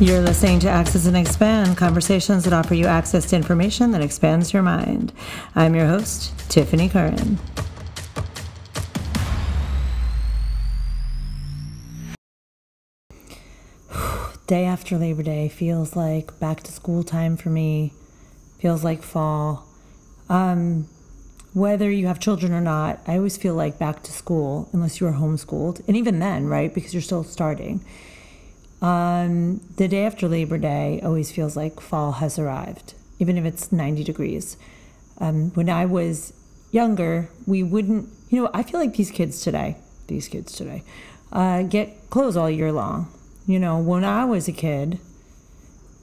[0.00, 4.50] You're listening to Access and Expand, conversations that offer you access to information that expands
[4.50, 5.12] your mind.
[5.54, 7.38] I'm your host, Tiffany Curran.
[14.46, 17.92] Day after Labor Day feels like back to school time for me,
[18.58, 19.66] feels like fall.
[20.30, 20.88] Um,
[21.52, 25.06] whether you have children or not, I always feel like back to school, unless you
[25.08, 25.86] are homeschooled.
[25.86, 26.72] And even then, right?
[26.72, 27.84] Because you're still starting
[28.82, 33.72] um, the day after Labor Day always feels like fall has arrived, even if it's
[33.72, 34.56] 90 degrees.
[35.18, 36.32] Um, when I was
[36.70, 40.82] younger, we wouldn't, you know, I feel like these kids today, these kids today,
[41.32, 43.12] uh, get clothes all year long.
[43.46, 44.98] You know, when I was a kid,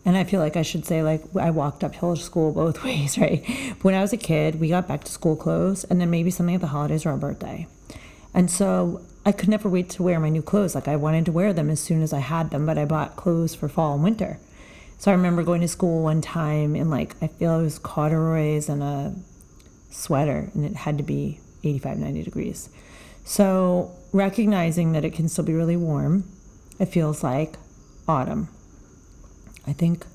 [0.05, 3.17] and I feel like I should say, like, I walked uphill to school both ways,
[3.17, 3.45] right?
[3.81, 6.55] when I was a kid, we got back to school clothes and then maybe something
[6.55, 7.67] at the holidays or our birthday.
[8.33, 10.73] And so I could never wait to wear my new clothes.
[10.73, 13.17] Like I wanted to wear them as soon as I had them, but I bought
[13.17, 14.39] clothes for fall and winter.
[14.99, 18.69] So I remember going to school one time in like I feel it was corduroys
[18.69, 19.15] and a
[19.91, 22.69] sweater, and it had to be 85, 90 degrees.
[23.25, 26.23] So recognizing that it can still be really warm,
[26.79, 27.57] it feels like
[28.07, 28.47] autumn.
[29.67, 30.05] I think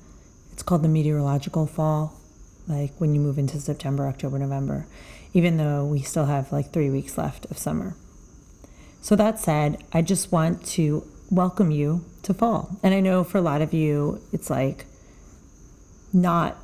[0.51, 2.19] it's called the meteorological fall,
[2.67, 4.87] like when you move into September, October, November,
[5.33, 7.95] even though we still have like three weeks left of summer.
[9.03, 12.79] So, that said, I just want to welcome you to fall.
[12.81, 14.85] And I know for a lot of you, it's like
[16.13, 16.57] not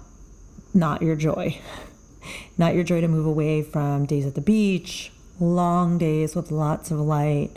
[0.74, 1.60] not your joy.
[2.58, 6.92] not your joy to move away from days at the beach, long days with lots
[6.92, 7.50] of light,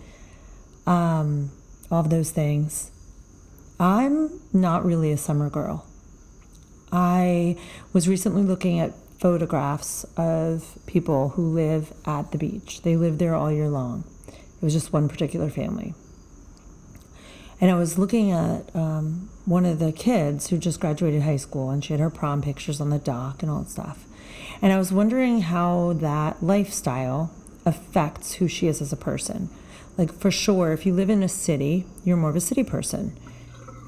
[0.84, 1.52] um,
[1.89, 2.91] all of those things.
[3.78, 5.86] I'm not really a summer girl.
[6.91, 7.56] I
[7.92, 12.83] was recently looking at photographs of people who live at the beach.
[12.83, 14.11] They live there all year long.
[14.62, 15.92] It was just one particular family.
[17.60, 21.70] And I was looking at um, one of the kids who just graduated high school,
[21.70, 24.05] and she had her prom pictures on the dock and all that stuff.
[24.62, 27.34] And I was wondering how that lifestyle
[27.67, 29.48] affects who she is as a person.
[29.98, 33.18] Like, for sure, if you live in a city, you're more of a city person.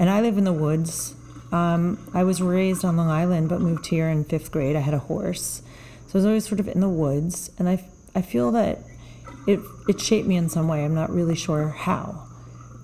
[0.01, 1.15] And I live in the woods.
[1.53, 4.75] Um, I was raised on Long Island, but moved here in fifth grade.
[4.75, 5.63] I had a horse.
[6.09, 7.51] So I was always sort of in the woods.
[7.61, 8.81] And I, I feel that
[9.47, 10.85] it it shaped me in some way.
[10.85, 12.27] I'm not really sure how.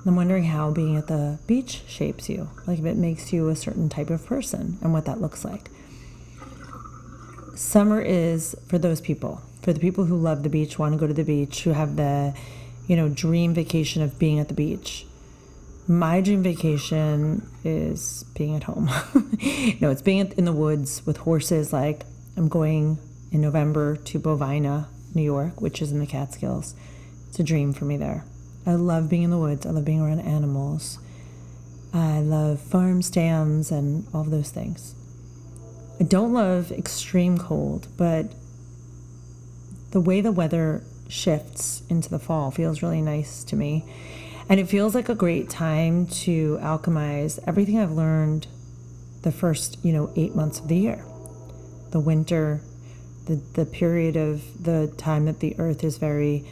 [0.06, 3.56] I'm wondering how being at the beach shapes you, like if it makes you a
[3.56, 5.70] certain type of person and what that looks like.
[7.54, 11.06] Summer is for those people, for the people who love the beach, want to go
[11.06, 12.34] to the beach, who have the,
[12.86, 15.06] you know, dream vacation of being at the beach.
[15.86, 18.86] My dream vacation is being at home.
[19.80, 21.74] no, it's being in the woods with horses.
[21.74, 22.06] Like
[22.38, 22.98] I'm going
[23.30, 26.74] in November to Bovina, New York, which is in the Catskills.
[27.28, 28.24] It's a dream for me there.
[28.66, 29.66] I love being in the woods.
[29.66, 30.98] I love being around animals.
[31.92, 34.94] I love farm stands and all of those things.
[35.98, 38.32] I don't love extreme cold, but
[39.90, 43.84] the way the weather shifts into the fall feels really nice to me.
[44.48, 48.46] And it feels like a great time to alchemize everything I've learned
[49.22, 51.04] the first, you know, eight months of the year.
[51.90, 52.62] The winter,
[53.30, 56.44] the, the period of the time that the earth is very,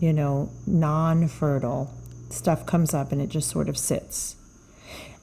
[0.00, 1.94] you know, non fertile,
[2.28, 4.34] stuff comes up and it just sort of sits.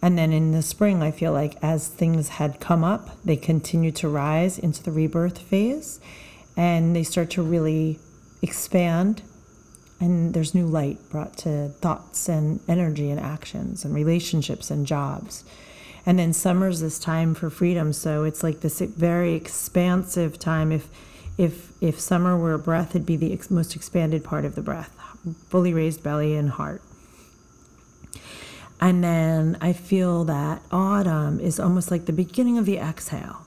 [0.02, 3.92] And then in the spring, I feel like as things had come up, they continue
[3.92, 6.00] to rise into the rebirth phase
[6.56, 8.00] and they start to really
[8.42, 9.22] expand.
[10.00, 15.44] And there's new light brought to thoughts and energy and actions and relationships and jobs.
[16.06, 17.94] And then summer's this time for freedom.
[17.94, 20.72] So it's like this very expansive time.
[20.72, 20.90] If
[21.38, 24.62] if if summer were a breath, it'd be the ex- most expanded part of the
[24.62, 24.96] breath,
[25.50, 26.82] fully raised belly and heart.
[28.80, 33.46] And then I feel that autumn is almost like the beginning of the exhale.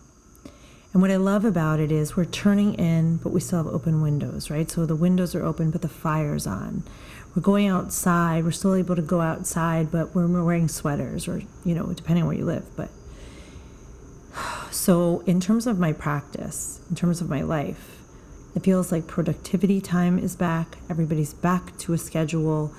[0.93, 4.01] And what I love about it is we're turning in, but we still have open
[4.01, 4.71] windows, right?
[4.71, 6.85] So the windows are open, but the fire's on.
[7.35, 8.45] We're going outside.
[8.45, 12.29] We're still able to go outside, but we're wearing sweaters, or you know, depending on
[12.29, 12.65] where you live.
[12.77, 12.91] But
[14.71, 18.03] so, in terms of my practice, in terms of my life,
[18.55, 20.79] it feels like productivity time is back.
[20.89, 22.73] Everybody's back to a schedule.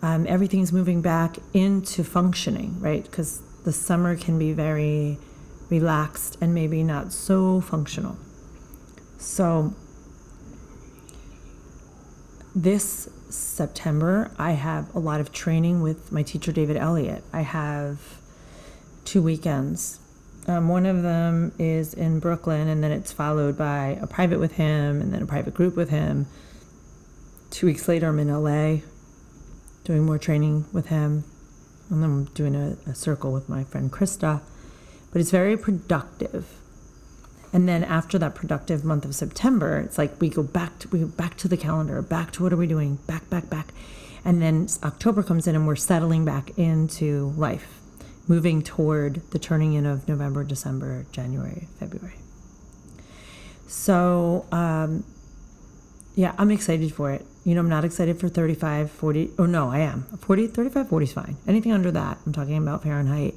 [0.00, 3.02] Um, everything's moving back into functioning, right?
[3.02, 5.18] Because the summer can be very
[5.68, 8.16] relaxed and maybe not so functional.
[9.18, 9.74] So,
[12.54, 17.24] this September, I have a lot of training with my teacher, David Elliott.
[17.32, 18.00] I have
[19.04, 20.00] two weekends
[20.48, 24.52] um, one of them is in Brooklyn, and then it's followed by a private with
[24.52, 26.26] him, and then a private group with him.
[27.50, 28.82] Two weeks later, I'm in LA
[29.84, 31.24] doing more training with him.
[31.90, 34.40] And I'm doing a, a circle with my friend Krista,
[35.12, 36.46] but it's very productive.
[37.56, 40.98] And then after that productive month of September, it's like we go back to we
[40.98, 43.68] go back to the calendar, back to what are we doing, back, back, back.
[44.26, 47.80] And then October comes in and we're settling back into life,
[48.28, 52.18] moving toward the turning in of November, December, January, February.
[53.66, 55.04] So, um,
[56.14, 57.24] yeah, I'm excited for it.
[57.44, 59.30] You know, I'm not excited for 35, 40.
[59.38, 60.02] Oh, no, I am.
[60.20, 61.36] 40, 35, 40 is fine.
[61.48, 63.34] Anything under that, I'm talking about Fahrenheit,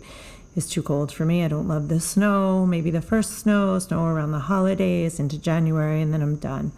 [0.59, 1.43] is too cold for me.
[1.43, 2.65] I don't love the snow.
[2.65, 6.73] Maybe the first snow, snow around the holidays into January, and then I'm done.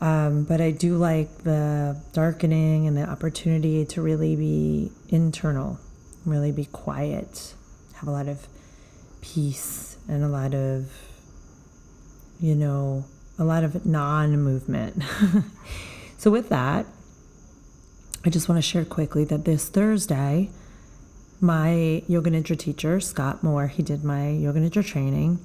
[0.00, 5.78] Um, but I do like the darkening and the opportunity to really be internal,
[6.24, 7.54] really be quiet,
[7.94, 8.48] have a lot of
[9.20, 10.90] peace and a lot of,
[12.40, 13.04] you know,
[13.38, 15.02] a lot of non movement.
[16.18, 16.86] so, with that,
[18.24, 20.50] I just want to share quickly that this Thursday,
[21.40, 25.38] my Yoga Nidra teacher, Scott Moore, he did my Yoga Nidra training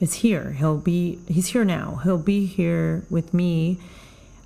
[0.00, 0.52] is here.
[0.52, 2.00] He'll be he's here now.
[2.04, 3.78] He'll be here with me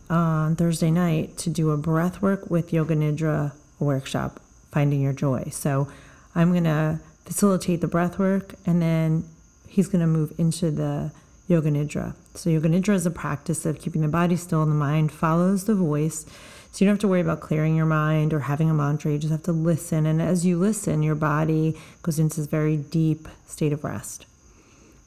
[0.09, 4.41] on Thursday night to do a breath work with Yoga Nidra workshop,
[4.71, 5.49] Finding Your Joy.
[5.51, 5.89] So
[6.35, 9.25] I'm gonna facilitate the breath work and then
[9.67, 11.13] he's gonna move into the
[11.47, 12.15] Yoga Nidra.
[12.35, 15.65] So Yoga Nidra is a practice of keeping the body still and the mind follows
[15.65, 16.25] the voice.
[16.71, 19.13] So you don't have to worry about clearing your mind or having a mantra.
[19.13, 20.07] You just have to listen.
[20.07, 24.27] And as you listen, your body goes into this very deep state of rest.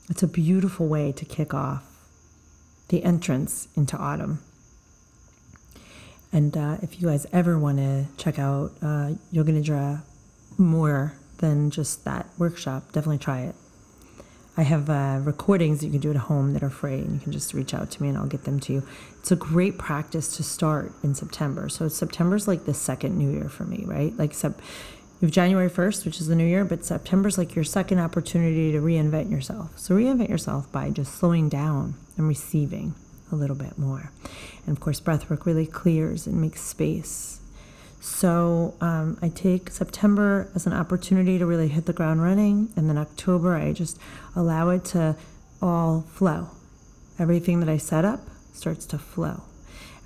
[0.09, 1.83] It's a beautiful way to kick off
[2.89, 4.39] the entrance into autumn.
[6.33, 10.01] And uh, if you guys ever want to check out uh, Yoga Nidra
[10.57, 13.55] more than just that workshop, definitely try it.
[14.57, 17.19] I have uh, recordings that you can do at home that are free, and you
[17.19, 18.83] can just reach out to me and I'll get them to you.
[19.19, 21.69] It's a great practice to start in September.
[21.69, 24.15] So September's like the second new year for me, right?
[24.17, 24.59] Like sep-
[25.21, 28.71] you have January 1st, which is the new year, but September's like your second opportunity
[28.71, 29.77] to reinvent yourself.
[29.77, 32.95] So reinvent yourself by just slowing down and receiving
[33.31, 34.11] a little bit more.
[34.65, 37.40] And of course, breathwork really clears and makes space.
[38.01, 42.89] So um, I take September as an opportunity to really hit the ground running, and
[42.89, 43.99] then October I just
[44.35, 45.15] allow it to
[45.61, 46.49] all flow.
[47.19, 48.21] Everything that I set up
[48.53, 49.43] starts to flow.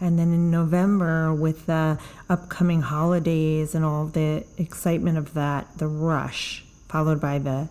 [0.02, 1.98] And then in November, with the
[2.28, 7.70] upcoming holidays and all the excitement of that, the rush followed by the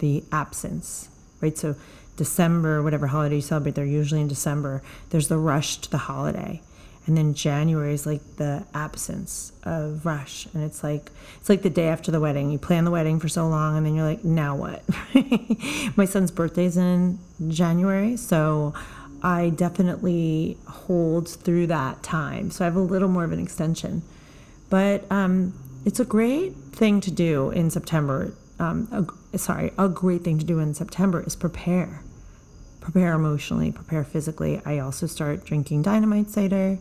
[0.00, 1.08] the absence,
[1.40, 1.56] right?
[1.56, 1.76] So
[2.16, 4.82] December, whatever holiday you celebrate, they're usually in December.
[5.10, 6.60] There's the rush to the holiday.
[7.08, 10.46] And then January is like the absence of rush.
[10.52, 12.50] And it's like it's like the day after the wedding.
[12.50, 14.84] You plan the wedding for so long and then you're like, now what?
[15.96, 17.18] My son's birthday's in
[17.48, 18.74] January, so
[19.22, 22.50] I definitely hold through that time.
[22.50, 24.02] So I have a little more of an extension.
[24.68, 25.54] But um,
[25.86, 28.34] it's a great thing to do in September.
[28.58, 32.02] Um, a, sorry, a great thing to do in September is prepare.
[32.90, 34.62] Prepare emotionally, prepare physically.
[34.64, 36.78] I also start drinking dynamite cider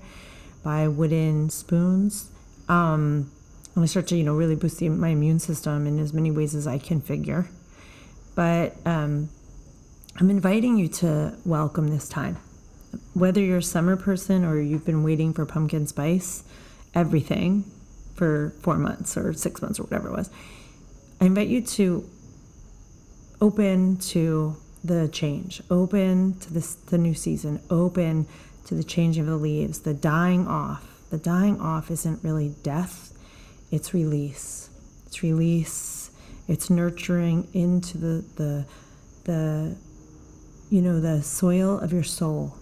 [0.64, 2.32] by wooden spoons.
[2.70, 3.30] Um,
[3.76, 6.32] and I start to, you know, really boost the, my immune system in as many
[6.32, 7.50] ways as I can figure.
[8.36, 9.28] But um,
[10.16, 12.38] I'm inviting you to welcome this time.
[13.14, 16.46] Whether you're a summer person or you've been waiting for pumpkin spice,
[16.96, 17.66] everything
[18.16, 20.30] for four months or six months or whatever it was,
[21.20, 22.10] I invite you to
[23.42, 24.56] open to
[24.88, 28.28] the change, open to this the new season, open
[28.66, 30.84] to the changing of the leaves, the dying off.
[31.10, 33.14] The dying off isn't really death,
[33.72, 34.70] it's release.
[35.06, 36.12] It's release.
[36.48, 38.66] It's nurturing into the the
[39.24, 39.76] the
[40.70, 42.56] you know, the soil of your soul.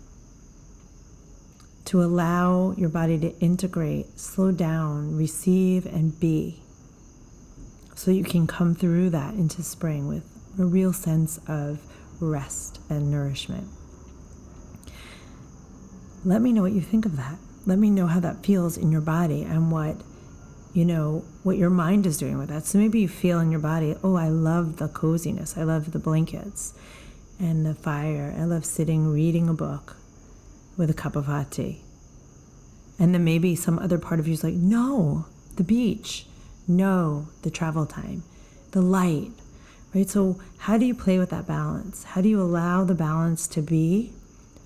[1.85, 6.61] To allow your body to integrate, slow down, receive, and be.
[7.95, 10.23] So you can come through that into spring with
[10.59, 11.79] a real sense of
[12.19, 13.67] rest and nourishment.
[16.23, 17.37] Let me know what you think of that.
[17.65, 19.97] Let me know how that feels in your body and what
[20.73, 22.65] you know what your mind is doing with that.
[22.65, 25.57] So maybe you feel in your body, oh, I love the coziness.
[25.57, 26.73] I love the blankets
[27.39, 28.35] and the fire.
[28.37, 29.95] I love sitting reading a book
[30.75, 31.81] with a cup of hot tea.
[32.99, 36.27] And then maybe some other part of you is like, no, the beach,
[36.67, 38.23] no, the travel time,
[38.71, 39.31] the light,
[39.95, 40.09] right?
[40.09, 42.03] So, how do you play with that balance?
[42.03, 44.11] How do you allow the balance to be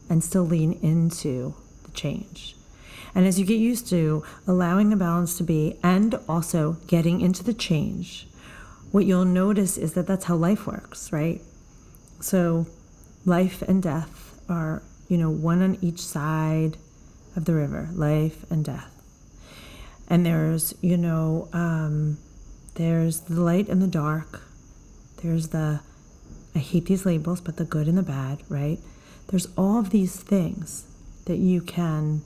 [0.10, 2.56] and still lean into the change?
[3.14, 7.44] And as you get used to allowing the balance to be and also getting into
[7.44, 8.28] the change,
[8.92, 11.42] what you'll notice is that that's how life works, right?
[12.20, 12.66] So,
[13.26, 16.78] life and death are, you know, one on each side
[17.36, 18.96] of the river, life and death.
[20.08, 22.18] And there's, you know, um,
[22.76, 24.42] there's the light and the dark.
[25.22, 25.82] There's the,
[26.56, 28.80] I hate these labels, but the good and the bad, right?
[29.28, 30.86] There's all of these things
[31.26, 32.22] that you can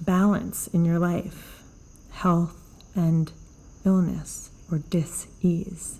[0.00, 1.62] balance in your life
[2.10, 2.56] health
[2.94, 3.32] and
[3.84, 5.98] illness or dis ease.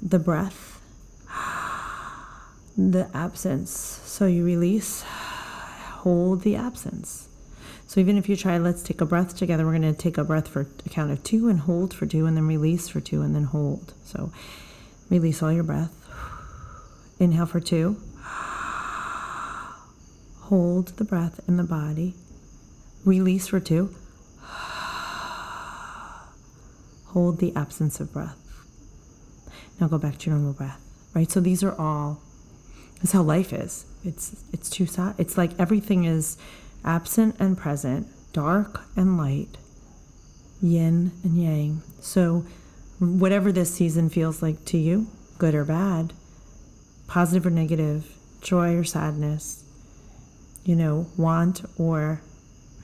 [0.00, 0.80] The breath,
[2.76, 3.70] the absence.
[3.70, 5.02] So you release,
[6.02, 7.28] hold the absence.
[7.88, 9.64] So even if you try, let's take a breath together.
[9.64, 12.26] We're going to take a breath for a count of two and hold for two,
[12.26, 13.94] and then release for two, and then hold.
[14.04, 14.30] So
[15.08, 15.94] release all your breath.
[17.18, 17.96] Inhale for two.
[20.48, 22.14] Hold the breath in the body.
[23.06, 23.94] Release for two.
[27.06, 28.36] Hold the absence of breath.
[29.80, 30.80] Now go back to your normal breath.
[31.14, 31.30] Right?
[31.30, 32.20] So these are all
[32.96, 33.86] that's how life is.
[34.04, 35.18] It's it's two sides.
[35.18, 36.36] It's like everything is
[36.88, 39.58] absent and present, dark and light,
[40.62, 41.82] yin and yang.
[42.00, 42.46] So,
[42.98, 46.14] whatever this season feels like to you, good or bad,
[47.06, 49.64] positive or negative, joy or sadness,
[50.64, 52.22] you know, want or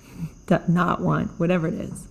[0.69, 2.07] not want, whatever it is.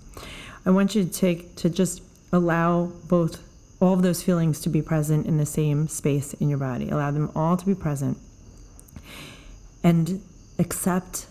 [0.66, 3.44] I want you to take to just allow both
[3.80, 6.90] all of those feelings to be present in the same space in your body.
[6.90, 8.18] Allow them all to be present
[9.84, 10.24] and
[10.58, 11.28] accept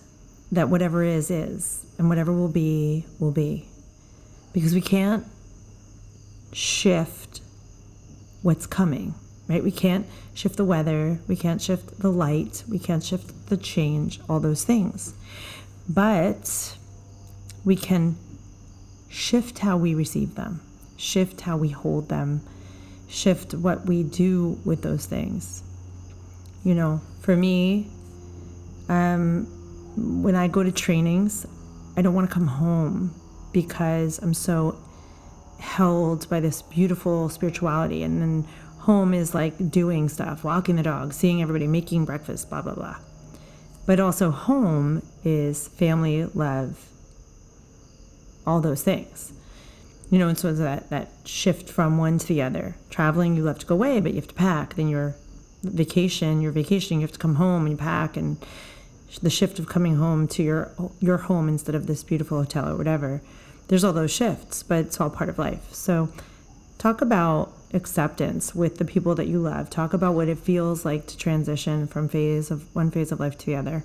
[0.53, 3.67] that whatever is, is, and whatever will be, will be.
[4.53, 5.25] Because we can't
[6.53, 7.41] shift
[8.43, 9.15] what's coming,
[9.49, 9.65] right?
[9.65, 14.21] We can't shift the weather, we can't shift the light, we can't shift the change,
[14.29, 15.15] all those things.
[15.89, 16.77] But
[17.65, 18.17] we can
[19.09, 20.61] shift how we receive them,
[20.99, 22.43] shift how we hold them,
[23.09, 25.63] shift what we do with those things.
[26.63, 27.91] You know, for me,
[28.91, 29.62] um,
[29.97, 31.47] when I go to trainings,
[31.97, 33.15] I don't want to come home
[33.53, 34.79] because I'm so
[35.59, 38.03] held by this beautiful spirituality.
[38.03, 42.63] And then home is like doing stuff, walking the dog, seeing everybody, making breakfast, blah,
[42.63, 42.97] blah, blah.
[43.87, 46.89] But also, home is family, love,
[48.47, 49.33] all those things.
[50.11, 52.77] You know, and so that, that shift from one to the other.
[52.91, 54.75] Traveling, you love to go away, but you have to pack.
[54.75, 55.17] Then your
[55.63, 58.37] vacation, your vacation, you have to come home and you pack and
[59.21, 62.77] the shift of coming home to your your home instead of this beautiful hotel or
[62.77, 63.23] whatever.
[63.69, 65.73] There's all those shifts, but it's all part of life.
[65.73, 66.09] So
[66.79, 69.71] talk about acceptance with the people that you love.
[69.71, 73.39] Talk about what it feels like to transition from phase of one phase of life
[73.39, 73.85] to the other.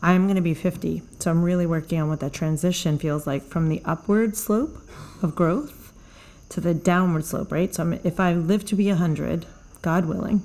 [0.00, 3.42] I'm going to be 50, so I'm really working on what that transition feels like
[3.42, 4.78] from the upward slope
[5.22, 5.92] of growth
[6.50, 7.74] to the downward slope, right?
[7.74, 9.46] So I'm, if I live to be 100,
[9.82, 10.42] God willing,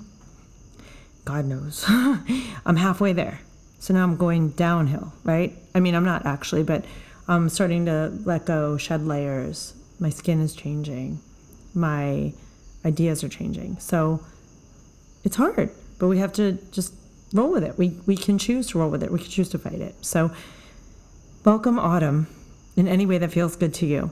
[1.24, 3.42] God knows, I'm halfway there.
[3.84, 5.54] So now I'm going downhill, right?
[5.76, 6.86] I mean, I'm not actually, but
[7.28, 9.74] I'm starting to let go, shed layers.
[10.00, 11.20] My skin is changing.
[11.74, 12.32] My
[12.86, 13.80] ideas are changing.
[13.80, 14.24] So
[15.26, 16.94] it's hard, but we have to just
[17.34, 17.78] roll with it.
[17.78, 19.12] We, we can choose to roll with it.
[19.12, 19.96] We can choose to fight it.
[20.00, 20.32] So
[21.44, 22.28] welcome autumn
[22.78, 24.12] in any way that feels good to you.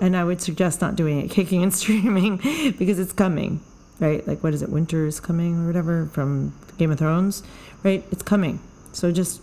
[0.00, 2.36] And I would suggest not doing it kicking and screaming
[2.78, 3.60] because it's coming,
[3.98, 4.24] right?
[4.24, 4.68] Like, what is it?
[4.68, 7.42] Winter is coming or whatever from Game of Thrones,
[7.82, 8.04] right?
[8.12, 8.60] It's coming.
[8.92, 9.40] So just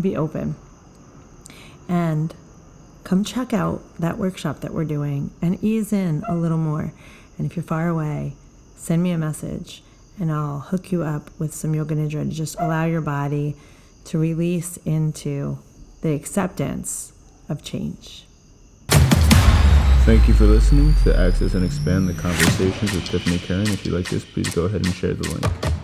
[0.00, 0.56] be open.
[1.88, 2.34] And
[3.04, 6.92] come check out that workshop that we're doing and ease in a little more.
[7.38, 8.36] And if you're far away,
[8.76, 9.82] send me a message
[10.18, 13.56] and I'll hook you up with some yoga nidra to just allow your body
[14.04, 15.58] to release into
[16.02, 17.12] the acceptance
[17.48, 18.26] of change.
[20.04, 23.68] Thank you for listening to Access and Expand the Conversations with Tiffany Karen.
[23.68, 25.81] If you like this, please go ahead and share the link.